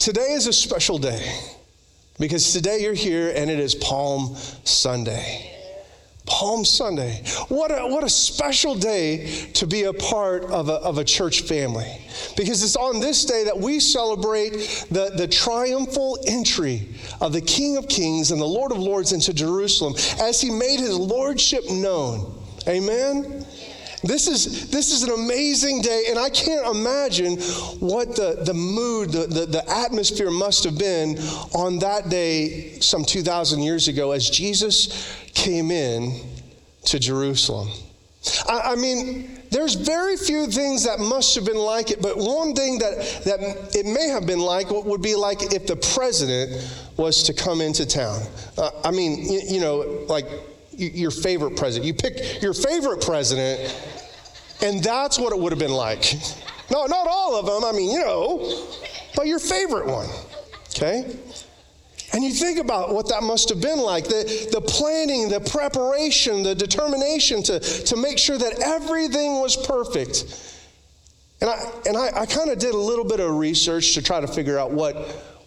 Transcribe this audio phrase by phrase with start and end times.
[0.00, 1.30] Today is a special day
[2.18, 4.34] because today you're here and it is Palm
[4.64, 5.54] Sunday.
[6.24, 7.22] Palm Sunday.
[7.48, 11.42] What a, what a special day to be a part of a, of a church
[11.42, 12.00] family.
[12.34, 16.88] Because it's on this day that we celebrate the, the triumphal entry
[17.20, 20.80] of the King of Kings and the Lord of Lords into Jerusalem as he made
[20.80, 22.42] his lordship known.
[22.66, 23.44] Amen?
[24.02, 27.36] This is, this is an amazing day, and I can't imagine
[27.80, 31.18] what the, the mood, the, the, the atmosphere must have been
[31.54, 36.18] on that day some 2,000 years ago as Jesus came in
[36.84, 37.68] to Jerusalem.
[38.48, 42.54] I, I mean, there's very few things that must have been like it, but one
[42.54, 46.50] thing that, that it may have been like would be like if the president
[46.96, 48.22] was to come into town.
[48.56, 50.26] Uh, I mean, you, you know, like
[50.88, 51.86] your favorite president.
[51.86, 53.74] You pick your favorite president,
[54.62, 56.14] and that's what it would have been like.
[56.72, 58.64] No, not all of them, I mean, you know,
[59.16, 60.06] but your favorite one,
[60.68, 61.16] okay?
[62.12, 66.42] And you think about what that must have been like the, the planning, the preparation,
[66.42, 70.24] the determination to, to make sure that everything was perfect.
[71.40, 74.20] And I, and I, I kind of did a little bit of research to try
[74.20, 74.96] to figure out what,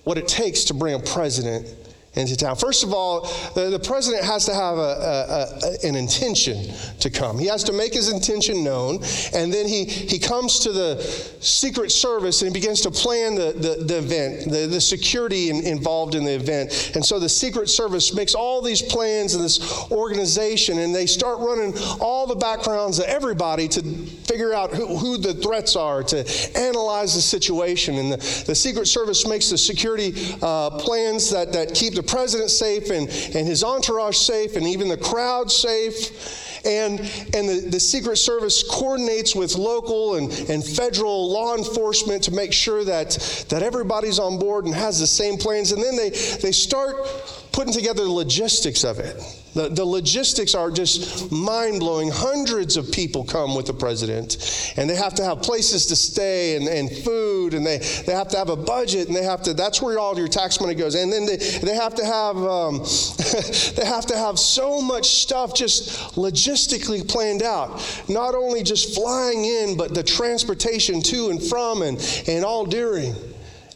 [0.04, 1.68] what it takes to bring a president
[2.16, 2.56] into town.
[2.56, 3.22] First of all,
[3.56, 7.40] the, the president has to have a, a, a, an intention to come.
[7.40, 8.98] He has to make his intention known,
[9.34, 11.02] and then he, he comes to the
[11.40, 15.66] Secret Service and he begins to plan the, the, the event, the, the security in,
[15.66, 16.92] involved in the event.
[16.96, 21.40] And so the Secret Service makes all these plans and this organization, and they start
[21.40, 26.18] running all the backgrounds of everybody to figure out who, who the threats are, to
[26.56, 27.98] analyze the situation.
[27.98, 32.12] And the, the Secret Service makes the security uh, plans that, that keep the the
[32.12, 36.40] president safe and, and his entourage safe and even the crowd safe.
[36.66, 37.02] And,
[37.34, 42.54] and the, the Secret Service coordinates with local and, and federal law enforcement to make
[42.54, 45.74] sure that, that everybody's on board and has the same plans.
[45.74, 46.96] And then they, they start
[47.54, 49.16] putting together the logistics of it.
[49.54, 52.10] The, the logistics are just mind blowing.
[52.12, 56.56] Hundreds of people come with the president, and they have to have places to stay
[56.56, 59.54] and, and food, and they, they have to have a budget, and they have to,
[59.54, 60.96] that's where all your tax money goes.
[60.96, 62.80] And then they, they have to have, um,
[63.76, 68.04] they have to have so much stuff just logistically planned out.
[68.10, 73.14] Not only just flying in, but the transportation to and from and, and all during.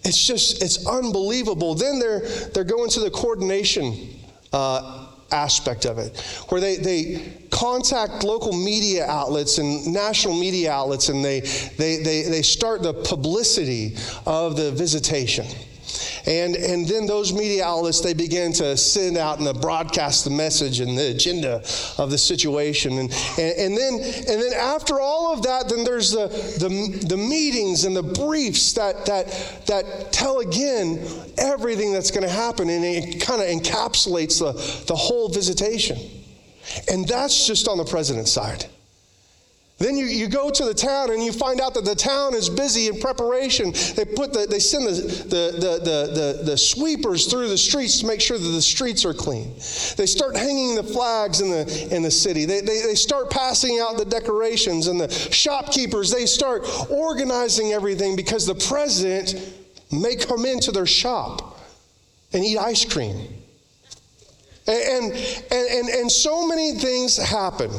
[0.04, 1.76] It's just, it's unbelievable.
[1.76, 2.22] Then they're,
[2.54, 4.10] they're going to the coordination
[4.54, 6.18] uh, aspect of it,
[6.50, 11.42] where they, they contact local media outlets and national media outlets and they,
[11.78, 15.46] they, they, they start the publicity of the visitation.
[16.28, 20.82] And, and then those media outlets, they begin to send out and broadcast the message
[20.82, 21.64] and the agenda
[21.98, 22.98] of the situation.
[23.00, 27.16] And, and, and, then, and then after all of that, then there's the, the, the
[27.16, 29.28] meetings and the briefs that, that,
[29.68, 31.02] that tell again
[31.38, 32.70] everything that's going to happen.
[32.70, 34.52] And it kind of encapsulates the,
[34.86, 35.98] the whole visitation.
[36.92, 38.66] And that's just on the president's side.
[39.80, 42.50] Then you, you go to the town and you find out that the town is
[42.50, 43.74] busy in preparation.
[43.96, 48.08] They put the, they send the, the, the, the, the, sweepers through the streets to
[48.08, 49.54] make sure that the streets are clean.
[49.96, 52.46] They start hanging the flags in the, in the city.
[52.46, 58.16] They, they, they start passing out the decorations and the shopkeepers, they start organizing everything
[58.16, 59.36] because the president
[59.92, 61.60] may come into their shop
[62.34, 63.28] and eat ice cream.
[64.66, 65.14] And, and,
[65.52, 67.70] and, and so many things happen.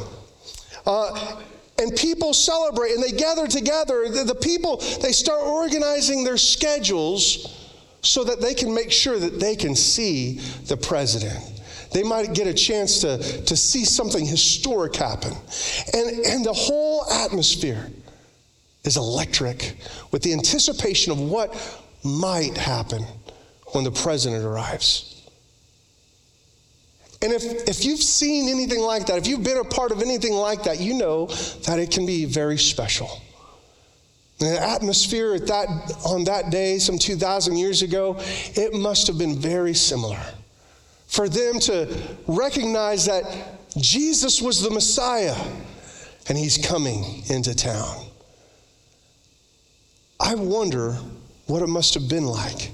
[0.86, 1.42] Uh,
[1.78, 4.08] and people celebrate and they gather together.
[4.08, 7.54] The, the, people, they start organizing their schedules
[8.02, 11.38] so that they can make sure that they can see the president.
[11.92, 15.32] They might get a chance to, to see something historic happen.
[15.94, 17.90] And, and the whole atmosphere
[18.84, 19.76] is electric
[20.10, 21.54] with the anticipation of what
[22.04, 23.04] might happen
[23.72, 25.17] when the president arrives.
[27.20, 30.34] And if, if you've seen anything like that, if you've been a part of anything
[30.34, 31.26] like that, you know
[31.66, 33.10] that it can be very special.
[34.38, 35.68] the atmosphere at that,
[36.06, 38.16] on that day, some 2,000 years ago,
[38.54, 40.20] it must have been very similar.
[41.08, 41.96] For them to
[42.28, 43.24] recognize that
[43.76, 45.36] Jesus was the Messiah
[46.28, 48.06] and he's coming into town.
[50.20, 50.92] I wonder
[51.46, 52.70] what it must have been like.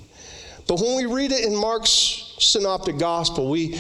[0.67, 3.79] But when we read it in Mark's synoptic gospel, we,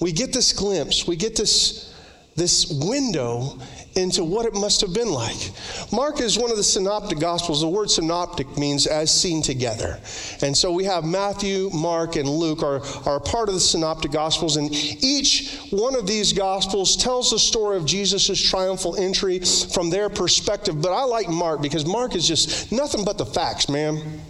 [0.00, 1.94] we get this glimpse, we get this,
[2.34, 3.58] this window
[3.96, 5.50] into what it must have been like.
[5.90, 7.62] Mark is one of the synoptic gospels.
[7.62, 9.98] The word synoptic means as seen together.
[10.42, 14.56] And so we have Matthew, Mark, and Luke are, are part of the synoptic gospels.
[14.56, 20.10] And each one of these gospels tells the story of Jesus' triumphal entry from their
[20.10, 20.80] perspective.
[20.82, 24.20] But I like Mark because Mark is just nothing but the facts, man.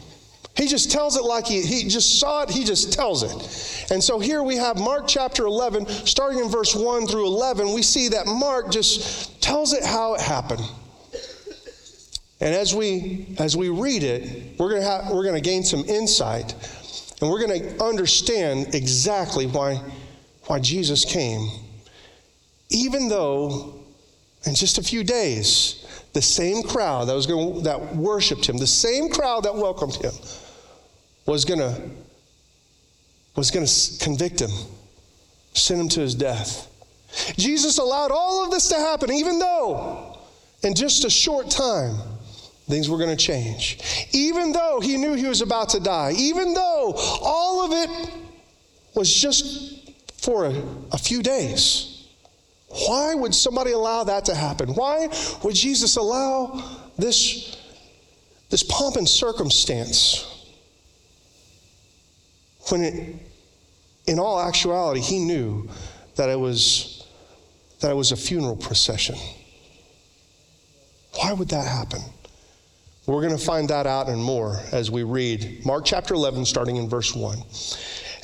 [0.57, 3.93] He just tells it like he, he just saw it, he just tells it.
[3.93, 7.83] And so here we have Mark chapter 11, starting in verse 1 through 11, we
[7.83, 10.63] see that Mark just tells it how it happened.
[12.41, 15.65] And as we as we read it, we're going to have, we're going to gain
[15.65, 16.55] some insight
[17.21, 19.81] and we're going to understand exactly why
[20.45, 21.49] why Jesus came.
[22.69, 23.75] Even though
[24.45, 25.83] in just a few days
[26.13, 30.13] the same crowd that was going that worshiped him, the same crowd that welcomed him
[31.27, 31.91] was going to
[33.37, 34.51] was going to convict him,
[35.53, 36.73] send him to his death.
[37.37, 40.19] Jesus allowed all of this to happen even though
[40.63, 41.97] in just a short time
[42.67, 43.79] things were going to change.
[44.13, 48.11] Even though he knew he was about to die, even though all of it
[48.95, 52.09] was just for a, a, few days.
[52.89, 54.71] Why would somebody allow that to happen?
[54.71, 55.09] Why
[55.45, 56.63] would Jesus allow
[56.99, 57.57] this,
[58.51, 60.36] this pomp and circumstance
[62.71, 63.17] when it,
[64.07, 65.69] in all actuality he knew
[66.17, 67.07] that it was
[67.81, 69.17] that it was a funeral procession?
[71.15, 72.01] Why would that happen?
[73.07, 76.77] We're going to find that out and more as we read Mark chapter 11, starting
[76.77, 77.39] in verse 1.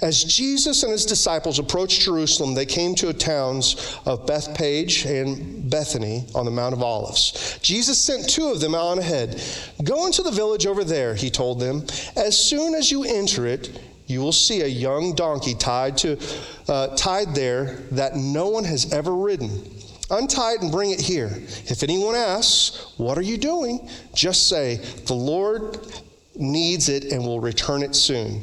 [0.03, 5.71] As Jesus and his disciples approached Jerusalem, they came to the towns of Bethpage and
[5.71, 7.61] Bethany on the Mount of Olives.
[7.63, 9.41] Jesus sent two of them on ahead.
[9.85, 11.87] Go into the village over there, he told them.
[12.17, 13.81] As soon as you enter it,
[14.13, 16.19] you will see a young donkey tied to
[16.69, 19.51] uh, tied there that no one has ever ridden.
[20.11, 21.31] Untie it and bring it here.
[21.67, 23.89] If anyone asks, What are you doing?
[24.15, 24.77] Just say,
[25.07, 25.79] The Lord
[26.37, 28.43] needs it and will return it soon.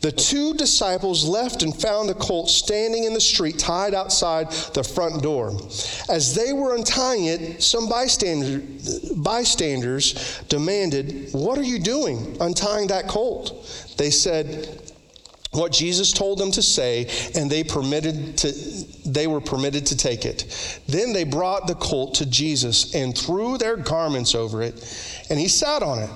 [0.00, 4.84] The two disciples left and found the colt standing in the street, tied outside the
[4.84, 5.56] front door.
[6.10, 8.62] As they were untying it, some bystander,
[9.16, 13.94] bystanders demanded, What are you doing untying that colt?
[13.96, 14.83] They said,
[15.54, 18.52] what Jesus told them to say, and they permitted to
[19.06, 20.80] they were permitted to take it.
[20.88, 24.74] Then they brought the colt to Jesus and threw their garments over it,
[25.30, 26.10] and he sat on it.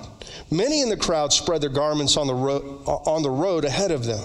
[0.51, 4.05] Many in the crowd spread their garments on the road on the road ahead of
[4.05, 4.23] them,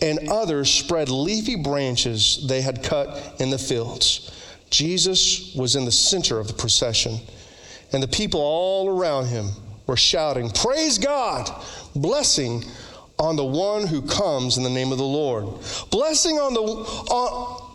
[0.00, 4.30] and others spread leafy branches they had cut in the fields.
[4.70, 7.18] Jesus was in the center of the procession,
[7.92, 9.50] and the people all around him
[9.86, 11.50] were shouting, "Praise God!
[11.94, 12.64] Blessing
[13.20, 15.44] on the one who comes in the name of the Lord.
[15.90, 17.70] Blessing on the on,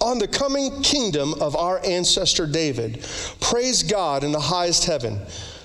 [0.00, 3.04] on the coming kingdom of our ancestor David.
[3.40, 5.20] Praise God in the highest heaven.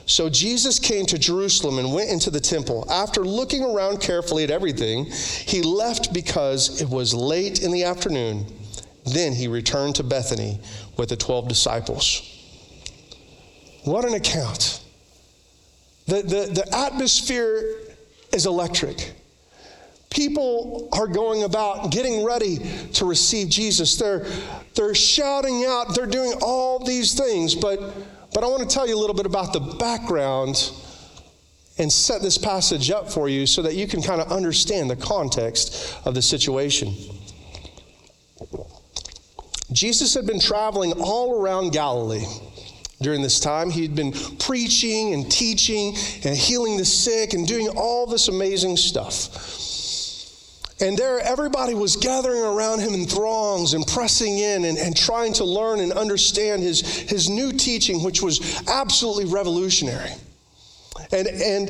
[0.06, 2.86] So Jesus came to Jerusalem and went into the temple.
[2.92, 8.46] After looking around carefully at everything, he left because it was late in the afternoon.
[9.06, 10.60] Then he returned to Bethany
[10.98, 12.30] with the 12 disciples.
[13.86, 14.82] What an account.
[16.08, 17.78] The, the, the atmosphere
[18.34, 19.14] is electric.
[20.10, 22.60] People are going about getting ready
[22.94, 23.96] to receive Jesus.
[23.96, 24.26] They're,
[24.76, 27.56] they're shouting out, they're doing all these things.
[27.56, 27.80] But,
[28.34, 30.72] but I want to tell you a little bit about the background
[31.80, 34.96] and set this passage up for you so that you can kind of understand the
[34.96, 36.94] context of the situation.
[39.72, 42.26] Jesus had been traveling all around Galilee
[43.04, 43.70] during this time.
[43.70, 49.62] He'd been preaching and teaching and healing the sick and doing all this amazing stuff.
[50.80, 55.32] And there, everybody was gathering around him in throngs and pressing in and, and trying
[55.34, 60.12] to learn and understand his, his new teaching, which was absolutely revolutionary.
[61.12, 61.70] And, and,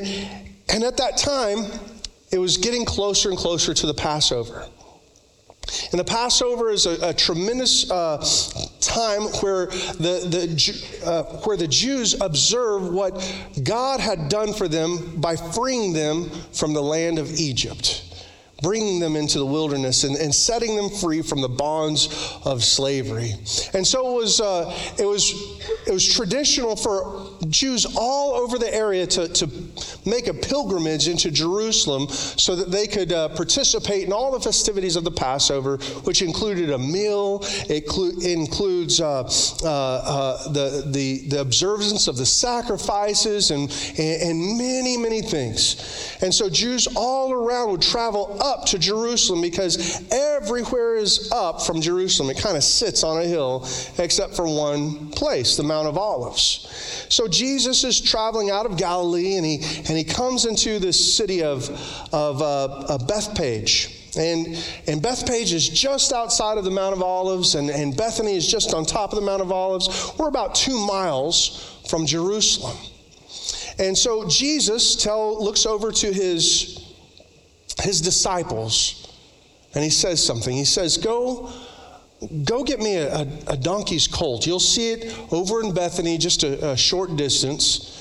[0.72, 1.66] and at that time,
[2.32, 4.66] it was getting closer and closer to the Passover.
[5.92, 8.24] And the Passover is a, a tremendous uh,
[8.94, 13.14] time where the, the, uh, where the Jews observe what
[13.62, 18.03] God had done for them by freeing them from the land of Egypt
[18.62, 23.32] bringing them into the wilderness and, and setting them free from the bonds of slavery.
[23.74, 25.32] And so it was, uh, it was,
[25.86, 29.50] it was traditional for Jews all over the area to, to
[30.06, 34.96] make a pilgrimage into Jerusalem so that they could uh, participate in all the festivities
[34.96, 39.22] of the Passover, which included a meal, it clu- includes uh,
[39.62, 46.16] uh, uh, the, the, the observance of the sacrifices, and, and, and many, many things.
[46.22, 51.80] And so Jews all around would travel up to Jerusalem because everywhere is up from
[51.80, 52.30] Jerusalem.
[52.30, 53.66] It kind of sits on a hill,
[53.98, 57.06] except for one place, the Mount of Olives.
[57.08, 59.56] So Jesus is traveling out of Galilee and he,
[59.88, 61.70] and he comes into this city of,
[62.12, 64.02] of uh, Bethphage.
[64.16, 64.46] And,
[64.86, 68.72] and Bethpage is just outside of the Mount of Olives, and, and Bethany is just
[68.72, 70.12] on top of the Mount of Olives.
[70.18, 72.76] We're about two miles from Jerusalem.
[73.78, 76.83] And so Jesus tell, looks over to his,
[77.82, 79.04] his disciples
[79.74, 80.54] and he says something.
[80.54, 81.50] He says, Go,
[82.44, 84.46] go get me a, a, a donkey's colt.
[84.46, 88.00] You'll see it over in Bethany, just a, a short distance.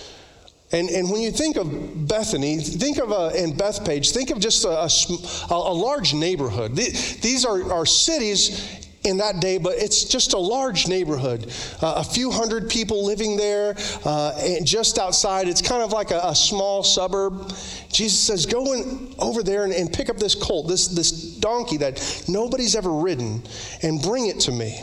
[0.71, 4.65] And, and when you think of Bethany, think of a, in Bethpage, think of just
[4.65, 6.75] a, a, a large neighborhood.
[6.75, 11.51] These are, are cities in that day, but it's just a large neighborhood.
[11.81, 15.47] Uh, a few hundred people living there, uh, and just outside.
[15.47, 17.53] It's kind of like a, a small suburb.
[17.91, 21.77] Jesus says, Go in, over there and, and pick up this colt, this, this donkey
[21.77, 23.43] that nobody's ever ridden,
[23.81, 24.81] and bring it to me.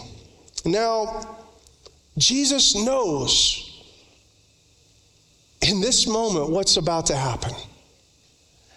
[0.65, 1.39] Now,
[2.19, 3.67] Jesus knows
[5.63, 7.53] in this moment what's about to happen.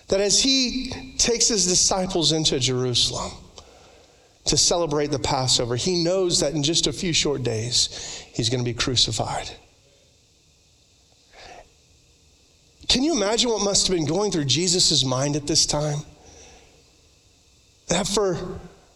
[0.10, 3.32] That as he takes his disciples into Jerusalem,
[4.46, 5.76] to celebrate the Passover.
[5.76, 9.50] He knows that in just a few short days, he's going to be crucified.
[12.90, 16.00] Can you imagine what must have been going through Jesus' mind at this time?
[17.88, 18.38] That for,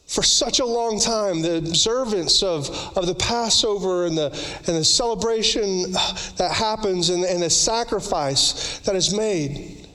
[0.05, 4.27] for such a long time, the observance of, of the Passover and the,
[4.67, 5.93] and the celebration
[6.37, 9.87] that happens and, and the sacrifice that is made,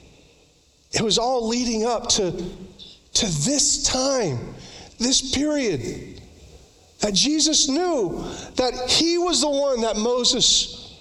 [0.93, 2.33] it was all leading up to,
[3.15, 4.39] to this time
[5.03, 6.21] this period.
[7.01, 8.25] That Jesus knew
[8.57, 10.97] that he was the one that Moses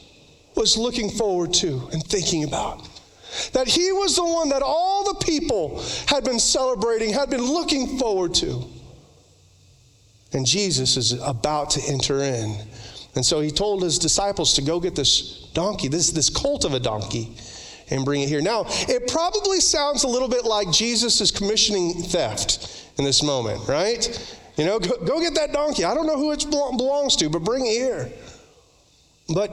[0.55, 2.87] was looking forward to and thinking about.
[3.53, 7.99] That he was the one that all the people had been celebrating, had been looking
[7.99, 8.63] forward to.
[10.33, 12.57] And Jesus is about to enter in.
[13.15, 16.73] And so he told his disciples to go get this donkey, this, this colt of
[16.73, 17.35] a donkey,
[17.91, 18.41] and bring it here.
[18.41, 23.67] Now, it probably sounds a little bit like Jesus is commissioning theft in this moment,
[23.67, 24.37] right?
[24.57, 25.83] You know, go, go get that donkey.
[25.85, 28.11] I don't know who it belongs to, but bring it here.
[29.33, 29.51] But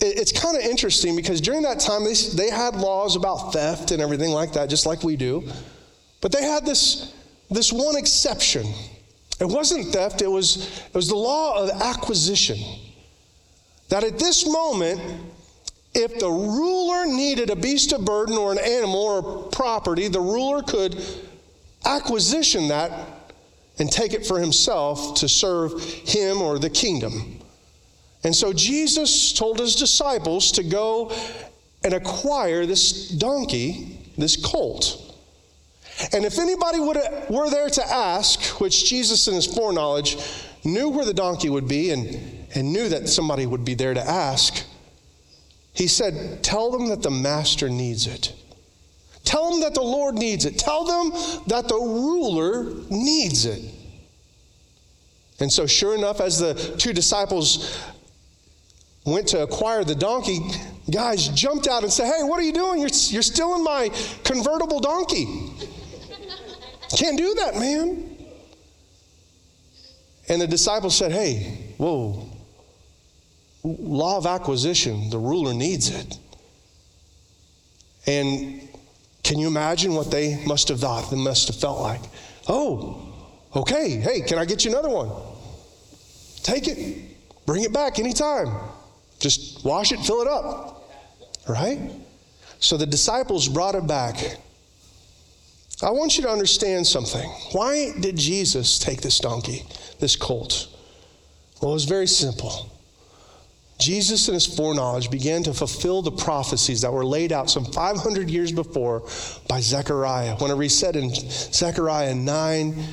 [0.00, 3.90] it, it's kind of interesting because during that time, they, they had laws about theft
[3.90, 5.48] and everything like that, just like we do.
[6.20, 7.14] But they had this,
[7.50, 8.66] this one exception.
[9.40, 12.58] It wasn't theft, it was, it was the law of acquisition.
[13.88, 15.00] That at this moment,
[15.94, 20.62] if the ruler needed a beast of burden or an animal or property, the ruler
[20.62, 21.00] could
[21.84, 22.92] acquisition that
[23.78, 27.40] and take it for himself to serve him or the kingdom.
[28.24, 31.12] And so Jesus told his disciples to go
[31.82, 35.00] and acquire this donkey, this colt.
[36.12, 36.96] And if anybody would,
[37.28, 40.16] were there to ask, which Jesus in his foreknowledge
[40.64, 44.00] knew where the donkey would be and, and knew that somebody would be there to
[44.00, 44.64] ask,
[45.74, 48.32] he said, Tell them that the master needs it.
[49.24, 50.58] Tell them that the Lord needs it.
[50.58, 51.10] Tell them
[51.48, 53.62] that the ruler needs it.
[55.40, 57.82] And so, sure enough, as the two disciples
[59.04, 60.38] went to acquire the donkey,
[60.90, 62.80] guys jumped out and said, Hey, what are you doing?
[62.80, 63.90] You're, you're stealing my
[64.22, 65.50] convertible donkey.
[66.96, 68.16] Can't do that, man.
[70.28, 72.28] And the disciples said, Hey, whoa,
[73.64, 76.18] law of acquisition, the ruler needs it.
[78.06, 78.68] And
[79.22, 81.10] can you imagine what they must have thought?
[81.10, 82.02] They must have felt like,
[82.46, 83.02] oh,
[83.56, 85.10] okay, hey, can I get you another one?
[86.42, 87.02] Take it,
[87.46, 88.54] bring it back anytime.
[89.18, 90.90] Just wash it, fill it up.
[91.48, 91.90] Right?
[92.58, 94.16] So the disciples brought it back.
[95.82, 97.28] I want you to understand something.
[97.52, 99.64] Why did Jesus take this donkey,
[100.00, 100.68] this colt?
[101.60, 102.70] Well, it was very simple.
[103.84, 108.30] Jesus, in his foreknowledge, began to fulfill the prophecies that were laid out some 500
[108.30, 109.00] years before
[109.46, 110.36] by Zechariah.
[110.36, 112.84] When it said in Zechariah 9,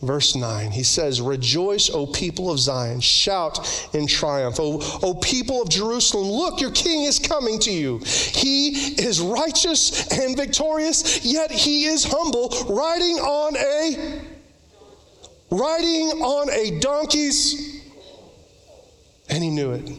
[0.00, 4.56] verse 9, he says, Rejoice, O people of Zion, shout in triumph.
[4.58, 7.98] O, o people of Jerusalem, look, your king is coming to you.
[7.98, 8.68] He
[9.02, 14.22] is righteous and victorious, yet he is humble, riding on a
[15.50, 17.82] riding on a donkey's
[19.28, 19.90] and he knew it.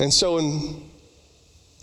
[0.00, 0.90] And so, in,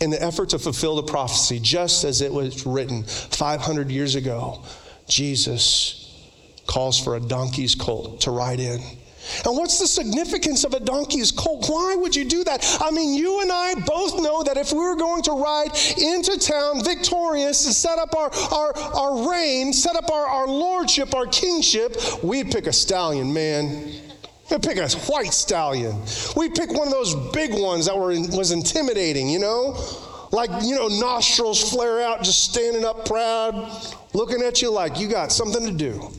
[0.00, 4.64] in the effort to fulfill the prophecy, just as it was written 500 years ago,
[5.08, 6.04] Jesus
[6.66, 8.80] calls for a donkey's colt to ride in.
[9.44, 11.66] And what's the significance of a donkey's colt?
[11.68, 12.78] Why would you do that?
[12.80, 16.38] I mean, you and I both know that if we were going to ride into
[16.38, 21.26] town victorious and set up our, our, our reign, set up our, our lordship, our
[21.26, 24.07] kingship, we'd pick a stallion, man.
[24.50, 26.02] We pick a white stallion.
[26.36, 29.76] We pick one of those big ones that were in, was intimidating, you know?
[30.32, 35.08] Like, you know, nostrils flare out, just standing up proud, looking at you like you
[35.08, 36.10] got something to do.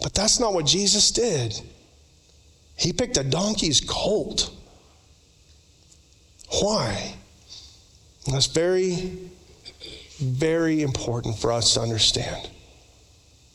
[0.00, 1.60] But that's not what Jesus did.
[2.76, 4.50] He picked a donkey's colt.
[6.60, 7.14] Why?
[8.30, 9.18] That's very,
[10.18, 12.50] very important for us to understand.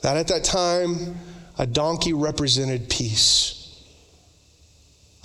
[0.01, 1.17] That at that time,
[1.61, 3.85] a donkey represented peace.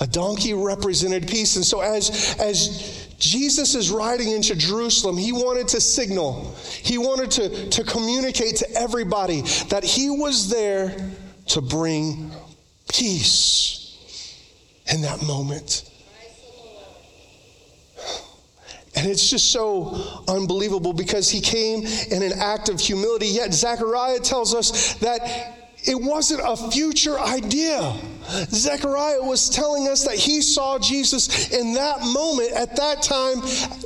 [0.01, 1.57] A donkey represented peace.
[1.57, 7.31] And so as, as Jesus is riding into Jerusalem, he wanted to signal, he wanted
[7.33, 9.41] to, to communicate to everybody
[9.71, 10.95] that he was there
[11.47, 12.31] to bring
[12.93, 13.97] peace
[14.93, 15.91] in that moment.
[18.95, 23.29] And it's just so unbelievable because he came in an act of humility.
[23.29, 27.95] Yet Zechariah tells us that it wasn't a future idea.
[28.51, 33.41] Zechariah was telling us that he saw Jesus in that moment, at that time,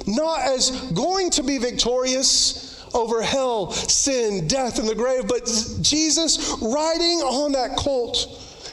[0.07, 5.45] not as going to be victorious over hell, sin, death, and the grave, but
[5.81, 8.27] Jesus riding on that colt,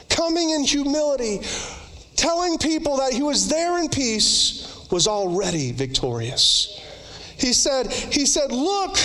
[0.08, 1.40] coming in humility,
[2.16, 6.80] telling people that he was there in peace, was already victorious.
[7.38, 8.96] He said, he said, look,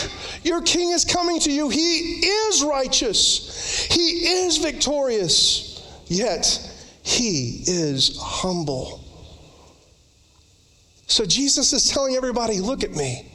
[0.43, 1.69] your king is coming to you.
[1.69, 3.85] He is righteous.
[3.91, 6.03] He is victorious.
[6.07, 6.45] Yet
[7.03, 9.01] he is humble.
[11.05, 13.29] So Jesus is telling everybody, look at me.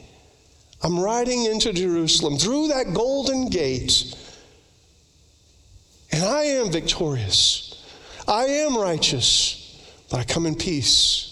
[0.81, 4.15] I'm riding into Jerusalem through that golden gate.
[6.11, 7.85] And I am victorious.
[8.27, 11.28] I am righteous, but I come in peace.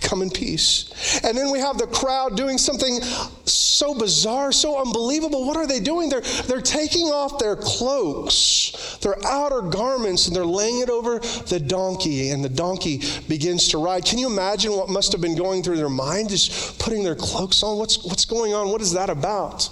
[0.00, 1.20] Come in peace.
[1.24, 3.00] And then we have the crowd doing something
[3.44, 5.46] so bizarre, so unbelievable.
[5.46, 6.08] What are they doing?
[6.08, 11.60] They're, they're taking off their cloaks, their outer garments, and they're laying it over the
[11.60, 14.04] donkey, and the donkey begins to ride.
[14.04, 16.30] Can you imagine what must have been going through their mind?
[16.30, 17.78] Just putting their cloaks on?
[17.78, 18.70] What's, what's going on?
[18.70, 19.68] What is that about?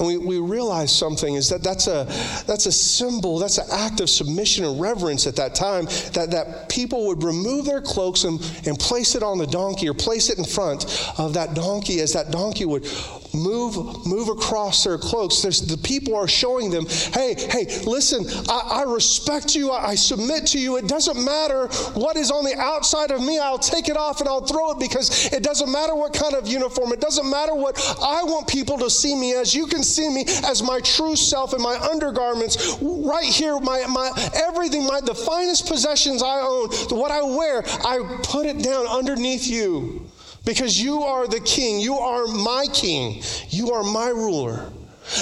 [0.00, 2.04] And we, we realize something is that that's a,
[2.46, 6.70] that's a symbol, that's an act of submission and reverence at that time, that, that
[6.70, 10.38] people would remove their cloaks and, and place it on the donkey or place it
[10.38, 10.84] in front
[11.18, 12.86] of that donkey as that donkey would
[13.34, 15.42] move, move across their cloaks.
[15.42, 19.94] There's, the people are showing them, hey, hey, listen, I, I respect you, I, I
[19.94, 20.78] submit to you.
[20.78, 24.28] It doesn't matter what is on the outside of me, I'll take it off and
[24.28, 27.78] I'll throw it because it doesn't matter what kind of uniform, it doesn't matter what
[28.00, 29.54] I want people to see me as.
[29.54, 34.10] You can see me as my true self in my undergarments, right here, my, my
[34.48, 39.46] everything, my the finest possessions I own, what I wear, I put it down underneath
[39.46, 40.06] you.
[40.44, 41.80] Because you are the king.
[41.80, 43.22] You are my king.
[43.50, 44.72] You are my ruler.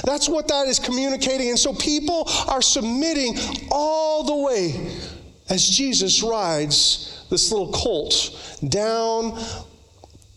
[0.05, 1.49] That's what that is communicating.
[1.49, 3.37] And so people are submitting
[3.71, 4.97] all the way
[5.49, 9.39] as Jesus rides this little colt down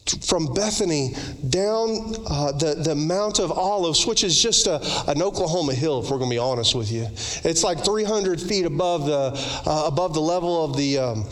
[0.09, 1.13] from Bethany
[1.49, 6.09] down uh, the, the Mount of Olives, which is just a, an Oklahoma hill, if
[6.09, 7.05] we're going to be honest with you.
[7.43, 9.31] It's like 300 feet above the,
[9.69, 11.25] uh, above the level of the, um,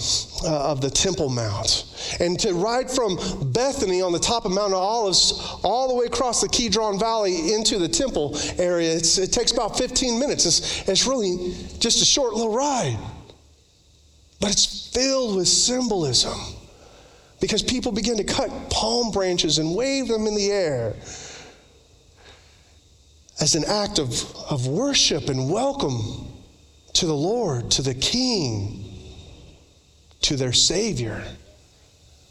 [0.43, 1.85] uh, of the Temple Mount.
[2.19, 3.17] And to ride from
[3.51, 7.53] Bethany on the top of Mount of Olives all the way across the Kidron Valley
[7.53, 10.45] into the temple area, it takes about 15 minutes.
[10.45, 12.97] It's, it's really just a short little ride.
[14.39, 16.58] But it's filled with symbolism
[17.39, 20.95] because people begin to cut palm branches and wave them in the air
[23.39, 24.11] as an act of,
[24.49, 26.27] of worship and welcome
[26.93, 28.83] to the Lord, to the King,
[30.21, 31.23] to their Savior.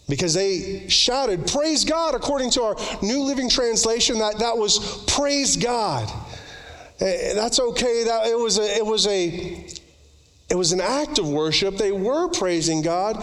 [0.08, 5.56] Because they shouted, Praise God, according to our New Living Translation, that, that was praise
[5.56, 6.10] God.
[7.00, 8.04] Eh, that's okay.
[8.04, 9.66] That it was a, it was a
[10.50, 11.76] it was an act of worship.
[11.76, 13.22] They were praising God,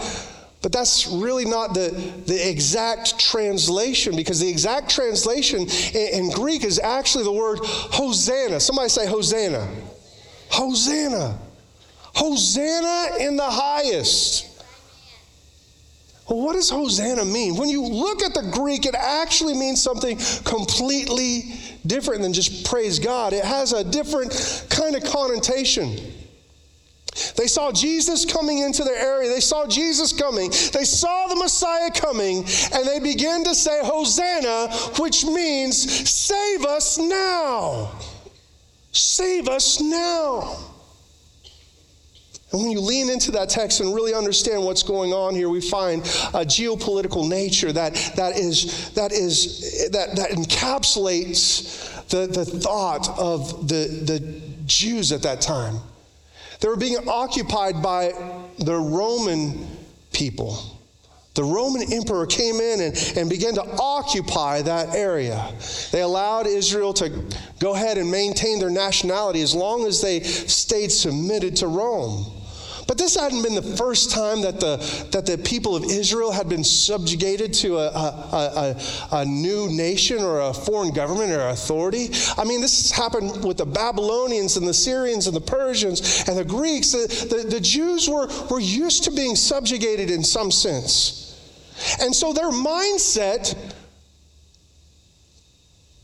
[0.66, 1.90] but that's really not the,
[2.26, 5.60] the exact translation because the exact translation
[5.94, 8.58] in, in Greek is actually the word Hosanna.
[8.58, 9.64] Somebody say Hosanna.
[10.50, 11.38] Hosanna.
[12.16, 14.60] Hosanna in the highest.
[16.28, 17.54] Well, what does Hosanna mean?
[17.54, 22.98] When you look at the Greek, it actually means something completely different than just praise
[22.98, 23.34] God.
[23.34, 25.96] It has a different kind of connotation.
[27.36, 29.28] They saw Jesus coming into their area.
[29.30, 30.50] They saw Jesus coming.
[30.72, 32.38] They saw the Messiah coming,
[32.72, 37.92] and they began to say, Hosanna, which means save us now.
[38.92, 40.56] Save us now.
[42.52, 45.60] And when you lean into that text and really understand what's going on here, we
[45.60, 53.08] find a geopolitical nature that, that, is, that, is, that, that encapsulates the, the thought
[53.18, 55.78] of the, the Jews at that time.
[56.60, 58.12] They were being occupied by
[58.58, 59.66] the Roman
[60.12, 60.76] people.
[61.34, 65.52] The Roman emperor came in and, and began to occupy that area.
[65.92, 67.10] They allowed Israel to
[67.58, 72.24] go ahead and maintain their nationality as long as they stayed submitted to Rome.
[72.86, 74.76] But this hadn't been the first time that the,
[75.10, 78.76] that the people of Israel had been subjugated to a, a,
[79.12, 82.10] a, a, new nation or a foreign government or authority.
[82.38, 86.44] I mean, this happened with the Babylonians and the Syrians and the Persians and the
[86.44, 86.92] Greeks.
[86.92, 91.22] The, the, the Jews were, were used to being subjugated in some sense.
[92.00, 93.54] And so their mindset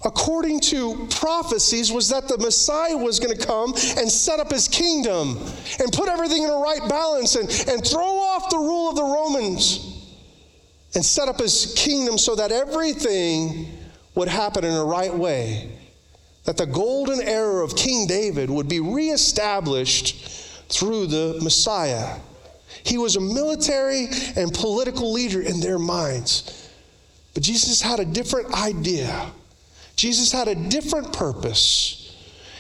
[0.05, 4.69] according to prophecies, was that the Messiah was going to come and set up his
[4.69, 5.39] kingdom
[5.81, 9.03] and put everything in a right balance and, and throw off the rule of the
[9.03, 9.93] Romans
[10.95, 13.67] and set up his kingdom so that everything
[14.15, 15.71] would happen in a right way.
[16.45, 20.29] That the golden era of King David would be reestablished
[20.69, 22.19] through the Messiah.
[22.85, 26.69] He was a military and political leader in their minds.
[27.35, 29.31] But Jesus had a different idea.
[29.97, 31.99] Jesus had a different purpose.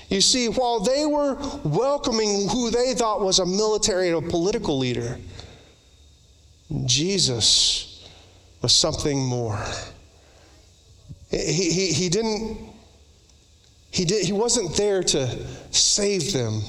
[0.09, 4.79] You see, while they were welcoming who they thought was a military and a political
[4.79, 5.18] leader,
[6.85, 8.09] Jesus
[8.61, 9.59] was something more.
[11.31, 12.59] He, he, he didn't,
[13.90, 16.61] he, did, he wasn't there to save them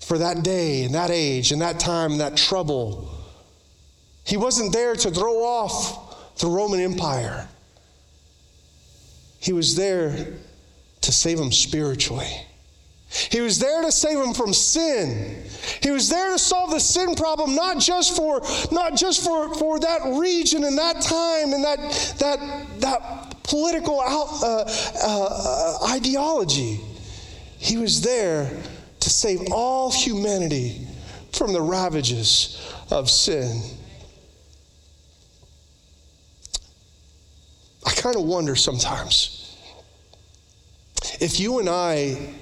[0.00, 3.10] for that day and that age and that time and that trouble.
[4.24, 7.48] He wasn't there to throw off the Roman Empire.
[9.38, 10.34] He was there
[11.02, 12.46] to save him spiritually.
[13.08, 15.42] He was there to save him from sin.
[15.80, 19.78] He was there to solve the sin problem, not just for, not just for, for
[19.78, 21.78] that region and that time and that,
[22.18, 24.64] that, that political out, uh,
[25.02, 26.80] uh, ideology.
[27.58, 28.50] He was there
[29.00, 30.86] to save all humanity
[31.32, 33.62] from the ravages of sin.
[38.06, 39.58] Kind of wonder sometimes
[41.18, 42.34] if you and I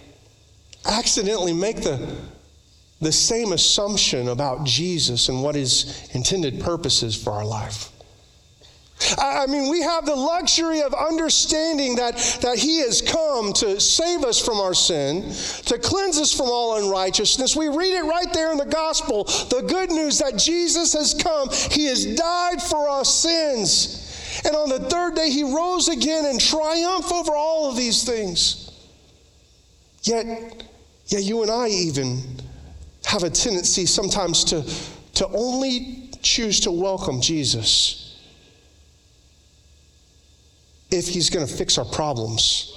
[0.85, 2.15] accidentally make the,
[3.01, 7.91] the same assumption about Jesus and what his intended purpose is for our life.
[9.19, 14.25] I mean, we have the luxury of understanding that, that He has come to save
[14.25, 15.33] us from our sin,
[15.67, 17.57] to cleanse us from all unrighteousness.
[17.57, 21.49] We read it right there in the gospel the good news that Jesus has come.
[21.71, 24.04] He has died for our sins.
[24.45, 28.71] And on the third day, He rose again in triumph over all of these things.
[30.03, 30.27] Yet,
[31.07, 32.21] yet you and I even
[33.07, 34.63] have a tendency sometimes to,
[35.15, 38.05] to only choose to welcome Jesus
[40.91, 42.71] if he's going to fix our problems.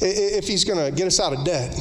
[0.00, 1.74] If he's going to get us out of debt.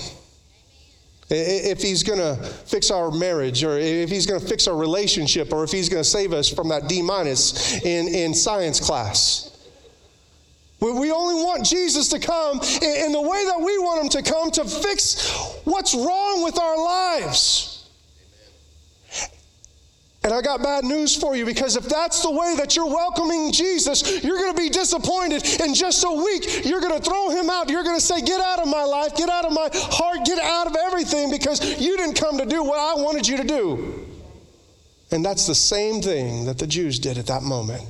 [1.34, 5.54] If he's going to fix our marriage, or if he's going to fix our relationship,
[5.54, 9.48] or if he's going to save us from that D minus in, in science class.
[10.82, 14.50] We only want Jesus to come in the way that we want him to come
[14.52, 15.32] to fix
[15.64, 17.71] what's wrong with our lives.
[20.24, 23.52] And I got bad news for you because if that's the way that you're welcoming
[23.52, 25.44] Jesus, you're going to be disappointed.
[25.62, 27.70] In just a week, you're going to throw him out.
[27.70, 30.38] You're going to say, Get out of my life, get out of my heart, get
[30.38, 34.08] out of everything because you didn't come to do what I wanted you to do.
[35.10, 37.84] And that's the same thing that the Jews did at that moment.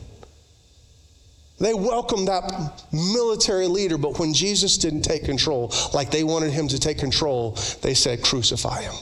[1.59, 6.67] They welcomed that military leader, but when Jesus didn't take control, like they wanted him
[6.69, 8.95] to take control, they said, crucify him.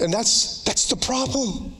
[0.00, 1.74] And that's, that's the problem.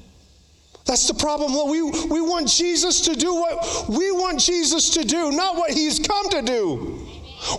[0.86, 1.52] That's the problem.
[1.70, 5.98] We, we want Jesus to do what we want Jesus to do, not what he's
[5.98, 7.06] come to do.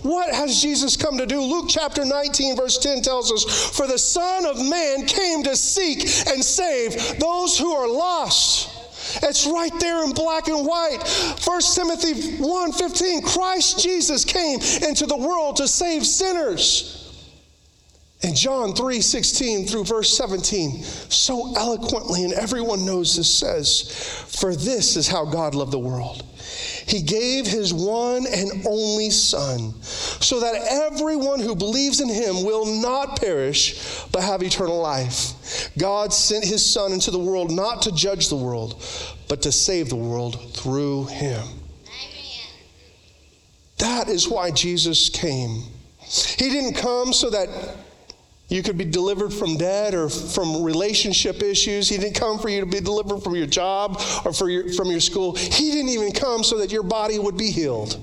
[0.02, 1.40] What has Jesus come to do?
[1.40, 6.00] Luke chapter 19, verse 10 tells us For the Son of Man came to seek
[6.28, 8.76] and save those who are lost.
[9.22, 10.98] It's right there in black and white.
[11.42, 16.99] 1 Timothy 1:15 Christ Jesus came into the world to save sinners.
[18.22, 23.90] And John 3 16 through verse 17, so eloquently, and everyone knows this says,
[24.28, 26.24] For this is how God loved the world.
[26.86, 30.54] He gave his one and only Son, so that
[30.92, 35.70] everyone who believes in him will not perish, but have eternal life.
[35.78, 38.82] God sent his Son into the world not to judge the world,
[39.28, 41.40] but to save the world through him.
[41.40, 42.48] Amen.
[43.78, 45.62] That is why Jesus came.
[46.00, 47.48] He didn't come so that
[48.50, 51.88] you could be delivered from debt or from relationship issues.
[51.88, 54.90] He didn't come for you to be delivered from your job or for your, from
[54.90, 55.36] your school.
[55.36, 57.96] He didn't even come so that your body would be healed.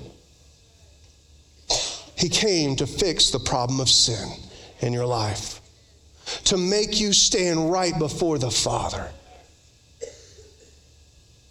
[2.15, 4.25] He came to fix the problem of sin
[4.79, 5.59] in your life,
[6.45, 9.11] to make you stand right before the Father.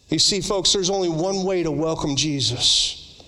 [0.09, 3.23] You see, folks, there's only one way to welcome Jesus.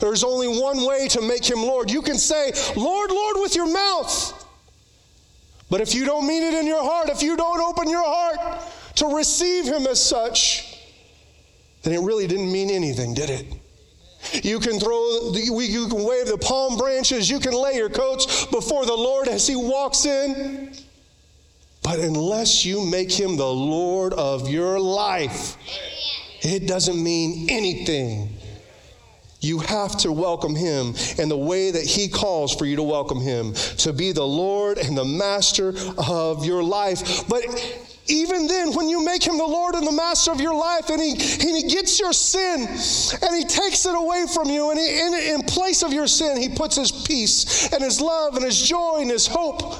[0.00, 1.90] There's only one way to make him Lord.
[1.90, 4.39] You can say, Lord, Lord, with your mouth.
[5.70, 8.60] But if you don't mean it in your heart, if you don't open your heart
[8.96, 10.76] to receive him as such,
[11.82, 13.46] then it really didn't mean anything, did it?
[14.44, 18.84] You can throw, you can wave the palm branches, you can lay your coats before
[18.84, 20.74] the Lord as He walks in.
[21.82, 25.56] But unless you make Him the Lord of your life,
[26.42, 28.28] it doesn't mean anything.
[29.40, 33.20] You have to welcome him in the way that he calls for you to welcome
[33.20, 37.26] him, to be the Lord and the master of your life.
[37.28, 37.44] But
[38.06, 41.00] even then, when you make him the Lord and the master of your life, and
[41.00, 42.66] he, and he gets your sin
[43.22, 46.36] and he takes it away from you, and he, in, in place of your sin,
[46.36, 49.74] he puts his peace and his love and his joy and his hope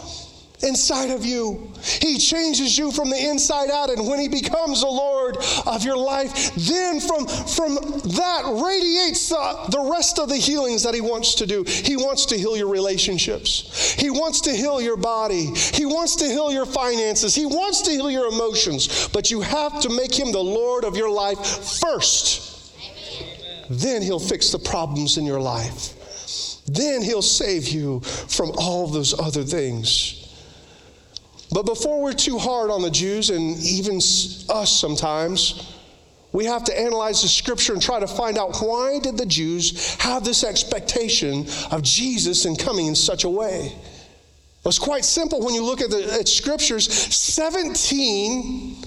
[0.63, 1.73] inside of you.
[1.83, 3.91] He changes you from the inside out.
[3.91, 9.67] And when He becomes the Lord of your life, then from, from that radiates the,
[9.71, 11.65] the rest of the healings that He wants to do.
[11.65, 16.25] He wants to heal your relationships, He wants to heal your body, He wants to
[16.25, 19.09] heal your finances, He wants to heal your emotions.
[19.09, 21.39] But you have to make Him the Lord of your life
[21.81, 22.49] first.
[23.71, 25.95] Then He'll fix the problems in your life.
[26.67, 30.20] Then He'll save you from all those other things.
[31.53, 35.75] But before we're too hard on the Jews and even us sometimes,
[36.33, 39.95] we have to analyze the scripture and try to find out why did the Jews
[39.97, 43.75] have this expectation of Jesus and coming in such a way?
[44.65, 46.93] It's quite simple when you look at the at scriptures.
[46.93, 48.85] 17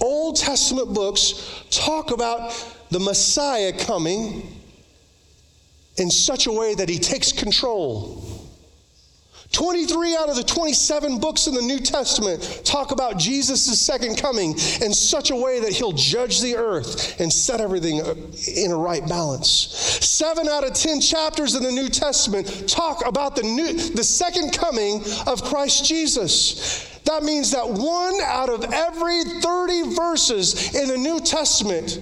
[0.00, 2.52] Old Testament books talk about
[2.90, 4.60] the Messiah coming
[5.96, 8.33] in such a way that he takes control
[9.54, 14.50] 23 out of the 27 books in the New Testament talk about Jesus' second coming
[14.82, 18.00] in such a way that he'll judge the earth and set everything
[18.56, 19.48] in a right balance.
[19.48, 24.52] Seven out of 10 chapters in the New Testament talk about the, new, the second
[24.52, 27.00] coming of Christ Jesus.
[27.04, 32.00] That means that one out of every 30 verses in the New Testament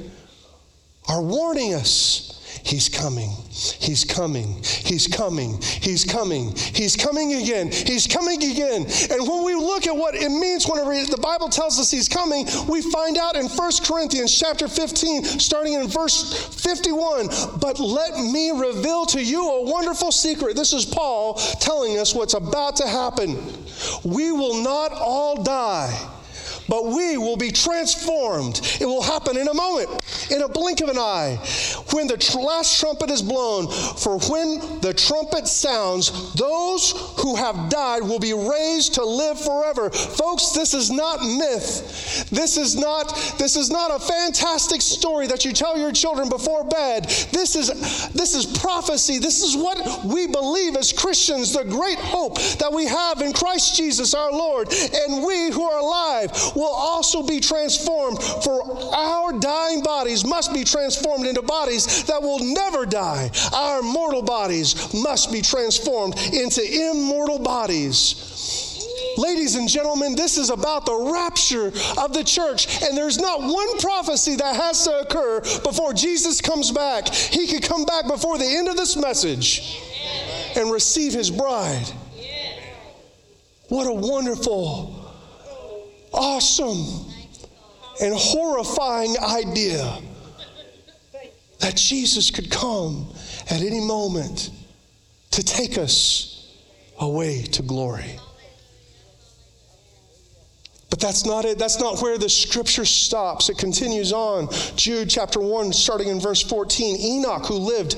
[1.06, 2.32] are warning us
[2.64, 3.30] He's coming.
[3.50, 4.62] He's coming.
[4.62, 5.60] He's coming.
[5.60, 6.54] He's coming.
[6.56, 7.70] He's coming again.
[7.70, 8.86] He's coming again.
[9.10, 12.46] And when we look at what it means whenever the Bible tells us he's coming,
[12.68, 17.28] we find out in 1 Corinthians chapter 15, starting in verse 51.
[17.60, 20.56] But let me reveal to you a wonderful secret.
[20.56, 23.36] This is Paul telling us what's about to happen.
[24.04, 26.10] We will not all die
[26.68, 28.60] but we will be transformed.
[28.80, 29.90] It will happen in a moment,
[30.30, 31.38] in a blink of an eye,
[31.92, 33.68] when the tr- last trumpet is blown.
[33.68, 39.90] For when the trumpet sounds, those who have died will be raised to live forever.
[39.90, 42.28] Folks, this is not myth.
[42.30, 46.64] This is not this is not a fantastic story that you tell your children before
[46.64, 47.04] bed.
[47.32, 47.68] This is
[48.12, 49.18] this is prophecy.
[49.18, 53.76] This is what we believe as Christians, the great hope that we have in Christ
[53.76, 54.72] Jesus our Lord.
[54.72, 56.30] And we who are alive
[56.62, 58.62] will also be transformed, for
[58.94, 63.30] our dying bodies must be transformed into bodies that will never die.
[63.52, 68.28] Our mortal bodies must be transformed into immortal bodies.
[69.18, 71.66] Ladies and gentlemen, this is about the rapture
[72.00, 72.82] of the church.
[72.82, 77.12] And there's not one prophecy that has to occur before Jesus comes back.
[77.12, 79.82] He could come back before the end of this message
[80.56, 81.86] and receive his bride.
[83.68, 85.01] What a wonderful
[86.12, 87.12] awesome
[88.00, 90.00] and horrifying idea
[91.60, 93.06] that Jesus could come
[93.50, 94.50] at any moment
[95.30, 96.52] to take us
[96.98, 98.18] away to glory.
[100.90, 101.58] But that's not it.
[101.58, 103.48] That's not where the scripture stops.
[103.48, 104.48] It continues on.
[104.76, 106.96] Jude chapter 1, starting in verse 14.
[107.00, 107.94] Enoch, who lived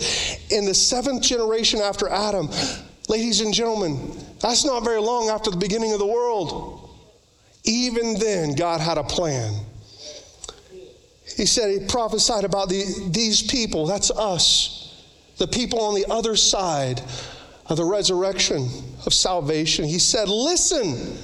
[0.50, 2.48] in the seventh generation after Adam,
[3.08, 6.83] ladies and gentlemen, that's not very long after the beginning of the world.
[7.64, 9.54] Even then, God had a plan.
[11.36, 15.02] He said, He prophesied about the, these people, that's us,
[15.38, 17.00] the people on the other side
[17.66, 18.68] of the resurrection
[19.06, 19.84] of salvation.
[19.84, 21.18] He said, Listen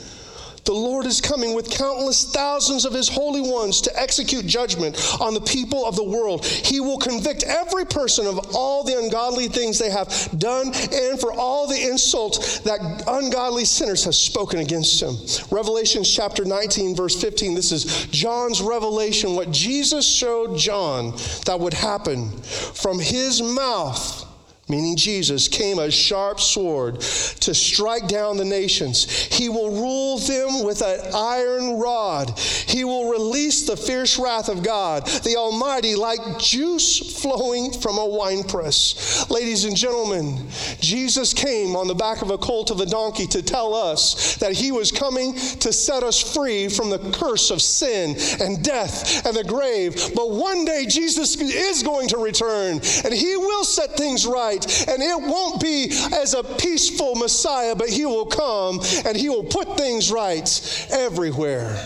[0.70, 5.34] the Lord is coming with countless thousands of his holy ones to execute judgment on
[5.34, 6.46] the people of the world.
[6.46, 11.32] He will convict every person of all the ungodly things they have done and for
[11.32, 12.78] all the insults that
[13.08, 15.16] ungodly sinners have spoken against him.
[15.50, 17.56] Revelation chapter 19, verse 15.
[17.56, 24.29] This is John's revelation, what Jesus showed John that would happen from his mouth
[24.70, 29.04] meaning Jesus, came a sharp sword to strike down the nations.
[29.10, 32.38] He will rule them with an iron rod.
[32.38, 38.06] He will release the fierce wrath of God, the Almighty, like juice flowing from a
[38.06, 39.28] winepress.
[39.30, 40.48] Ladies and gentlemen,
[40.80, 44.52] Jesus came on the back of a colt of a donkey to tell us that
[44.52, 49.36] he was coming to set us free from the curse of sin and death and
[49.36, 50.14] the grave.
[50.14, 54.59] But one day Jesus is going to return and he will set things right.
[54.88, 59.44] And it won't be as a peaceful Messiah, but he will come and he will
[59.44, 61.76] put things right everywhere.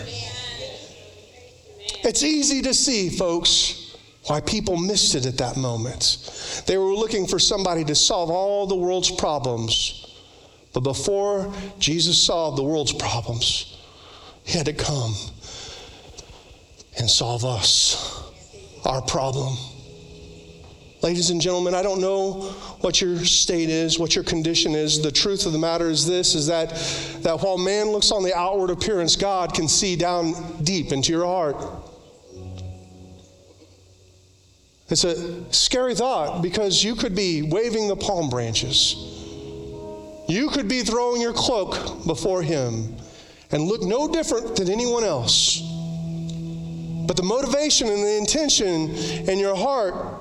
[2.03, 6.63] It's easy to see, folks, why people missed it at that moment.
[6.67, 10.01] They were looking for somebody to solve all the world's problems.
[10.73, 13.77] But before Jesus solved the world's problems,
[14.43, 15.15] he had to come
[16.97, 18.31] and solve us,
[18.85, 19.57] our problem.
[21.05, 22.41] Ladies and gentlemen, I don't know
[22.81, 25.03] what your state is, what your condition is.
[25.03, 26.69] The truth of the matter is this is that,
[27.21, 31.27] that while man looks on the outward appearance, God can see down deep into your
[31.27, 31.63] heart.
[34.89, 38.95] It's a scary thought because you could be waving the palm branches.
[40.27, 42.95] You could be throwing your cloak before him
[43.51, 45.61] and look no different than anyone else.
[47.05, 48.89] But the motivation and the intention
[49.29, 50.14] in your heart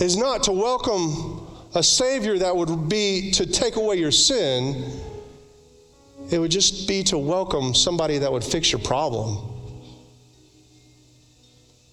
[0.00, 5.00] is not to welcome a Savior that would be to take away your sin.
[6.30, 9.38] It would just be to welcome somebody that would fix your problem.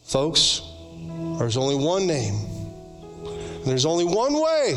[0.03, 0.61] Folks,
[1.37, 2.35] there's only one name,
[3.65, 4.75] there's only one way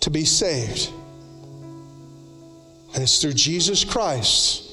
[0.00, 0.90] to be saved,
[2.94, 4.64] and it's through Jesus Christ.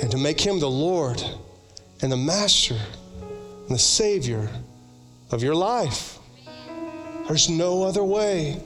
[0.00, 1.22] And to make him the Lord
[2.02, 2.76] and the Master
[3.66, 4.50] and the Savior
[5.30, 6.15] of your life.
[7.28, 8.62] There's no other way.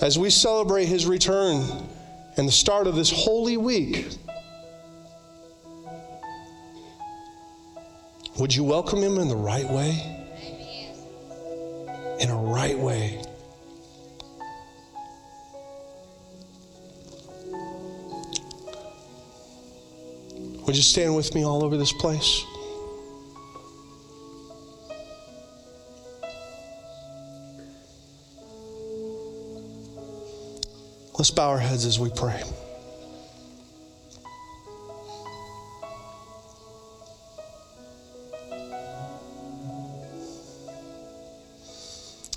[0.00, 1.66] As we celebrate his return
[2.36, 4.08] and the start of this holy week,
[8.38, 10.16] would you welcome him in the right way?
[12.20, 13.22] In a right way.
[20.66, 22.44] Would you stand with me all over this place?
[31.20, 32.42] Let's bow our heads as we pray.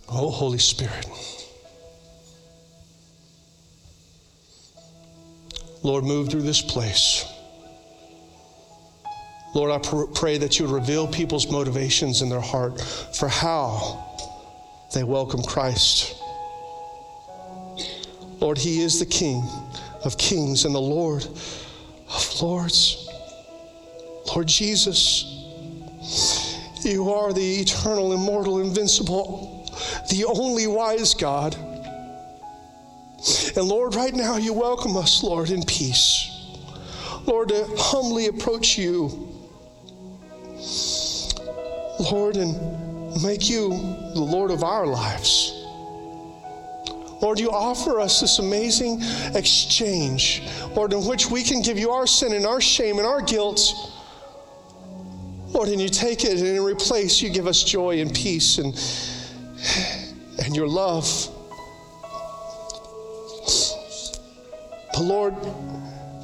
[0.10, 1.08] Oh, Holy Spirit.
[5.82, 7.24] Lord, move through this place.
[9.56, 14.06] Lord, I pr- pray that you reveal people's motivations in their heart for how
[14.94, 16.20] they welcome Christ.
[18.44, 19.42] Lord, He is the King
[20.04, 23.10] of kings and the Lord of lords.
[24.28, 25.24] Lord Jesus,
[26.82, 29.66] you are the eternal, immortal, invincible,
[30.10, 31.56] the only wise God.
[33.56, 36.30] And Lord, right now you welcome us, Lord, in peace.
[37.26, 39.08] Lord, to humbly approach you,
[42.12, 45.43] Lord, and make you the Lord of our lives.
[47.24, 49.00] Lord, you offer us this amazing
[49.34, 50.44] exchange,
[50.76, 53.74] Lord, in which we can give you our sin and our shame and our guilt.
[55.48, 58.76] Lord, and you take it and in replace, you give us joy and peace and,
[60.44, 61.06] and your love.
[64.92, 65.34] But Lord,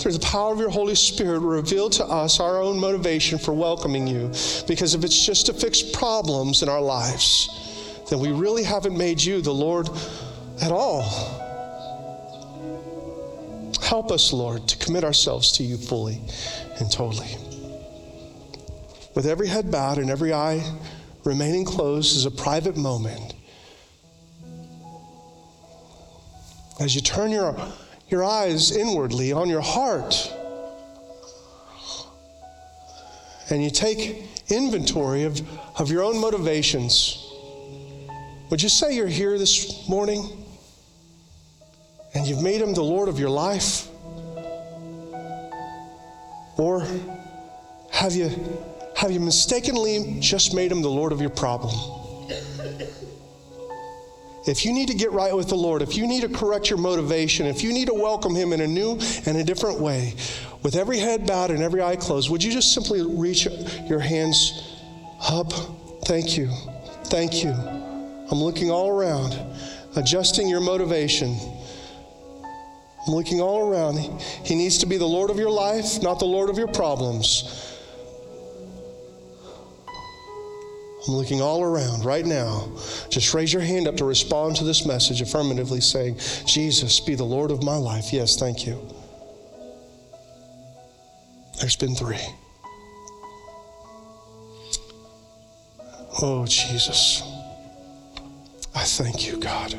[0.01, 4.05] through the power of your Holy Spirit, reveal to us our own motivation for welcoming
[4.05, 4.33] you.
[4.67, 9.23] Because if it's just to fix problems in our lives, then we really haven't made
[9.23, 9.88] you the Lord
[10.62, 11.39] at all.
[13.82, 16.22] Help us, Lord, to commit ourselves to you fully
[16.80, 17.36] and totally.
[19.15, 20.63] With every head bowed and every eye
[21.24, 23.34] remaining closed is a private moment.
[26.80, 27.58] As you turn your,
[28.08, 30.32] your eyes inwardly on your heart
[33.50, 35.41] and you take inventory of,
[35.80, 37.26] of your own motivations,
[38.50, 40.38] would you say you're here this morning?
[42.13, 43.88] And you've made him the Lord of your life?
[46.58, 46.86] Or
[47.92, 48.29] have you,
[48.96, 51.73] have you mistakenly just made him the Lord of your problem?
[54.50, 56.79] If you need to get right with the Lord, if you need to correct your
[56.79, 60.15] motivation, if you need to welcome Him in a new and a different way,
[60.63, 63.48] with every head bowed and every eye closed, would you just simply reach
[63.88, 64.75] your hands
[65.29, 65.54] up?
[66.06, 66.50] Thank you.
[67.06, 67.52] Thank you.
[67.52, 69.38] I'm looking all around,
[69.96, 71.38] adjusting your motivation.
[73.10, 73.97] I'm looking all around.
[74.45, 77.75] He needs to be the Lord of your life, not the Lord of your problems.
[81.07, 82.71] I'm looking all around right now.
[83.10, 87.23] Just raise your hand up to respond to this message affirmatively, saying, Jesus, be the
[87.23, 88.13] Lord of my life.
[88.13, 88.79] Yes, thank you.
[91.60, 92.21] There's been three.
[96.21, 97.23] Oh, Jesus.
[98.75, 99.73] I thank you, God.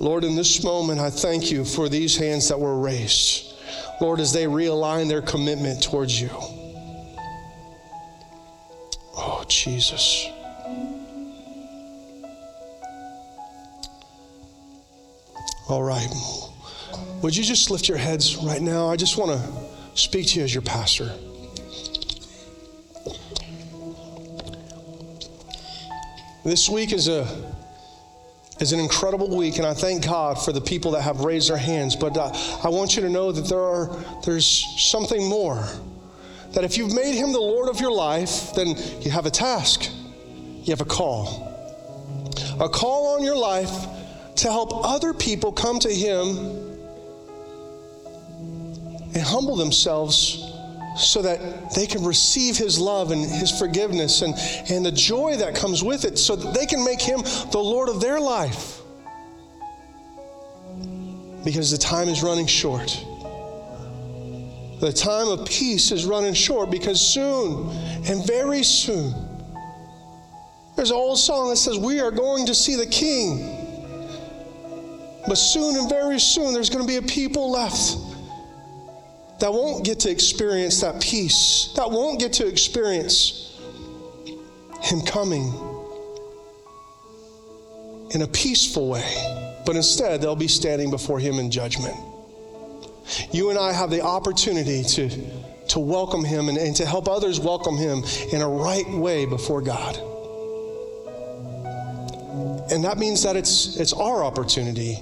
[0.00, 3.52] Lord, in this moment, I thank you for these hands that were raised.
[4.00, 6.30] Lord, as they realign their commitment towards you.
[9.16, 10.28] Oh, Jesus.
[15.68, 16.08] All right.
[17.22, 18.88] Would you just lift your heads right now?
[18.88, 21.12] I just want to speak to you as your pastor.
[26.44, 27.26] This week is a
[28.60, 31.56] is an incredible week, and I thank God for the people that have raised their
[31.56, 31.94] hands.
[31.94, 32.32] But uh,
[32.64, 33.94] I want you to know that there are
[34.24, 35.64] there's something more.
[36.52, 39.90] That if you've made Him the Lord of your life, then you have a task,
[40.62, 43.70] you have a call, a call on your life
[44.36, 46.36] to help other people come to Him
[49.14, 50.47] and humble themselves
[50.98, 54.34] so that they can receive his love and his forgiveness and,
[54.70, 57.22] and the joy that comes with it so that they can make him
[57.52, 58.80] the Lord of their life.
[61.44, 63.04] Because the time is running short.
[64.80, 67.70] The time of peace is running short because soon
[68.06, 69.14] and very soon,
[70.76, 73.56] there's an old song that says, We are going to see the King.
[75.26, 77.96] But soon and very soon, there's going to be a people left
[79.40, 83.58] that won't get to experience that peace, that won't get to experience
[84.80, 85.52] Him coming
[88.10, 91.96] in a peaceful way, but instead they'll be standing before Him in judgment.
[93.32, 95.08] You and I have the opportunity to,
[95.68, 99.62] to welcome Him and, and to help others welcome Him in a right way before
[99.62, 99.96] God.
[102.70, 104.98] And that means that it's, it's our opportunity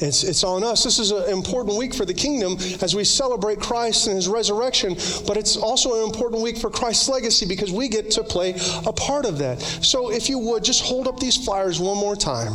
[0.00, 0.84] it's, it's on us.
[0.84, 4.94] This is an important week for the kingdom as we celebrate Christ and his resurrection,
[5.26, 8.54] but it's also an important week for Christ's legacy because we get to play
[8.86, 9.60] a part of that.
[9.60, 12.54] So, if you would, just hold up these flyers one more time.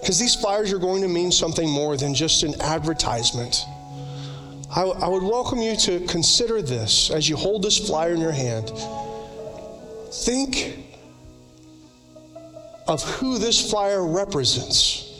[0.00, 3.64] Because these flyers are going to mean something more than just an advertisement.
[4.74, 8.32] I, I would welcome you to consider this as you hold this flyer in your
[8.32, 8.72] hand.
[10.12, 10.78] Think
[12.88, 15.13] of who this flyer represents.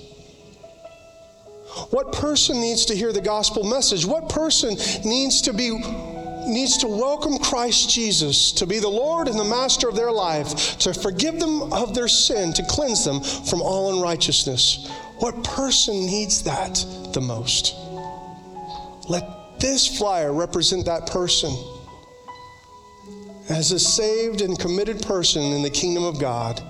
[1.91, 4.07] What person needs to hear the gospel message?
[4.07, 5.71] What person needs to be
[6.47, 10.79] needs to welcome Christ Jesus to be the Lord and the master of their life,
[10.79, 14.91] to forgive them of their sin, to cleanse them from all unrighteousness?
[15.19, 17.75] What person needs that the most?
[19.09, 21.51] Let this flyer represent that person.
[23.49, 26.63] As a saved and committed person in the kingdom of God,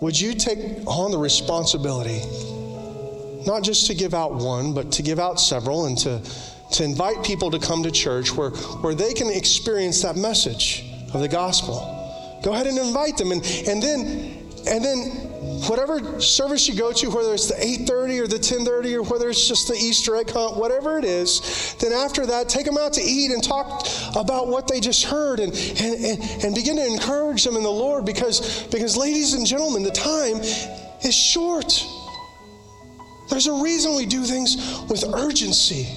[0.00, 2.22] would you take on the responsibility?
[3.46, 6.20] Not just to give out one, but to give out several and to,
[6.72, 11.20] to invite people to come to church where, where they can experience that message of
[11.20, 11.90] the gospel.
[12.42, 13.32] Go ahead and invite them.
[13.32, 15.10] And, and then and then
[15.68, 19.46] whatever service you go to, whether it's the 8:30 or the 10:30 or whether it's
[19.46, 23.02] just the Easter egg hunt, whatever it is, then after that, take them out to
[23.02, 23.86] eat and talk
[24.16, 27.70] about what they just heard and, and, and, and begin to encourage them in the
[27.70, 30.36] Lord because, because ladies and gentlemen, the time
[31.02, 31.86] is short.
[33.28, 35.88] There's a reason we do things with urgency.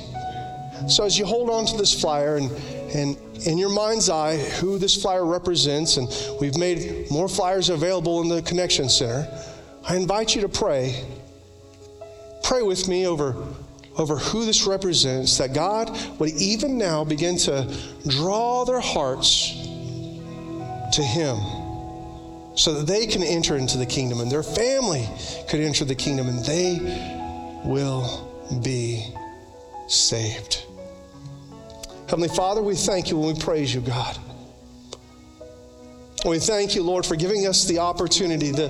[0.87, 2.51] So as you hold on to this flyer and,
[2.95, 6.07] and in your mind's eye who this flyer represents, and
[6.39, 9.27] we've made more flyers available in the Connection Center,
[9.87, 11.05] I invite you to pray.
[12.43, 13.35] Pray with me over,
[13.97, 17.73] over who this represents, that God would even now begin to
[18.07, 19.51] draw their hearts
[20.93, 21.37] to Him
[22.55, 25.07] so that they can enter into the kingdom and their family
[25.47, 27.16] could enter the kingdom and they
[27.63, 29.13] will be
[29.87, 30.65] saved.
[32.09, 34.17] Heavenly Father, we thank you and we praise you, God.
[36.25, 38.67] We thank you, Lord, for giving us the opportunity, the,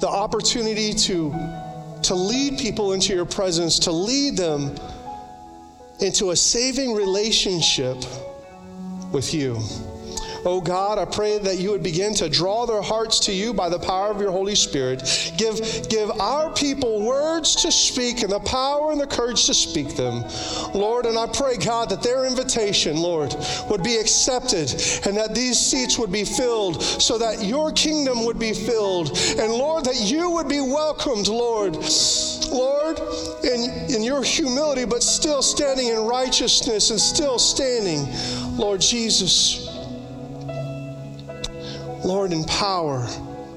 [0.00, 1.32] the opportunity to,
[2.02, 4.74] to lead people into your presence, to lead them
[6.00, 7.96] into a saving relationship
[9.12, 9.58] with you.
[10.44, 13.68] Oh God, I pray that you would begin to draw their hearts to you by
[13.68, 15.02] the power of your Holy Spirit.
[15.36, 15.56] Give,
[15.88, 20.24] give our people words to speak and the power and the courage to speak them.
[20.74, 23.34] Lord, and I pray, God, that their invitation, Lord,
[23.70, 24.70] would be accepted
[25.06, 29.16] and that these seats would be filled so that your kingdom would be filled.
[29.38, 31.76] And Lord, that you would be welcomed, Lord.
[32.50, 32.98] Lord,
[33.44, 38.08] in, in your humility, but still standing in righteousness and still standing,
[38.58, 39.61] Lord Jesus.
[42.04, 43.06] Lord, in power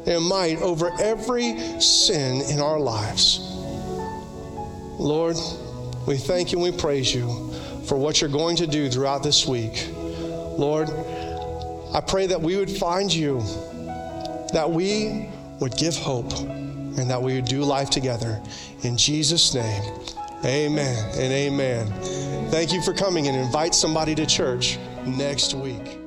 [0.05, 3.39] and might over every sin in our lives.
[4.99, 5.35] Lord,
[6.07, 7.51] we thank you and we praise you
[7.87, 9.89] for what you're going to do throughout this week.
[9.97, 10.89] Lord,
[11.93, 13.39] I pray that we would find you,
[14.53, 15.29] that we
[15.59, 18.41] would give hope, and that we would do life together.
[18.83, 19.83] In Jesus' name,
[20.43, 21.87] amen and amen.
[22.51, 26.04] Thank you for coming and invite somebody to church next week.